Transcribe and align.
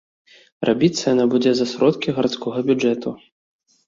Рабіцца 0.69 1.03
яна 1.13 1.25
будзе 1.33 1.51
за 1.59 1.65
сродкі 1.73 2.15
гарадскога 2.15 2.63
бюджэту. 2.71 3.13